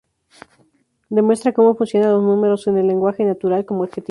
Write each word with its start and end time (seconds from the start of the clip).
Demuestra 1.09 1.53
cómo 1.53 1.75
funcionan 1.75 2.13
los 2.13 2.23
números 2.23 2.65
en 2.65 2.75
el 2.79 2.87
lenguaje 2.87 3.23
natural 3.23 3.65
como 3.67 3.83
adjetivos. 3.83 3.99